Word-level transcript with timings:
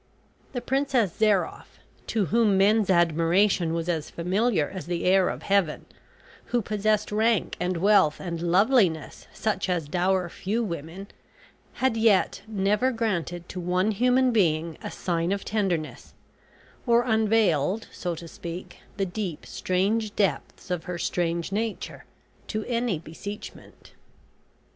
The 0.53 0.61
Princess 0.61 1.11
Zairoff, 1.15 1.77
to 2.07 2.25
whom 2.33 2.57
men's 2.57 2.89
admiration 2.89 3.71
was 3.71 3.87
as 3.87 4.09
familiar 4.09 4.67
as 4.67 4.87
the 4.87 5.05
air 5.05 5.29
of 5.29 5.43
Heaven, 5.43 5.85
who 6.45 6.63
possessed 6.63 7.11
rank 7.11 7.55
and 7.59 7.77
wealth 7.77 8.19
and 8.19 8.41
loveliness 8.41 9.27
such 9.31 9.69
as 9.69 9.87
dower 9.87 10.27
few 10.27 10.63
women, 10.63 11.05
had 11.73 11.95
yet 11.97 12.41
never 12.47 12.91
granted 12.91 13.47
to 13.49 13.59
one 13.59 13.91
human 13.91 14.31
being 14.31 14.75
a 14.81 14.89
sign 14.89 15.31
of 15.31 15.45
tenderness, 15.45 16.15
or 16.87 17.03
unveiled, 17.03 17.87
so 17.91 18.15
to 18.15 18.27
speak, 18.27 18.77
the 18.97 19.05
deep 19.05 19.45
strange 19.45 20.15
depths 20.15 20.71
of 20.71 20.85
her 20.85 20.97
strange 20.97 21.51
nature, 21.51 22.05
to 22.47 22.65
any 22.65 22.97
beseechment. 22.97 23.91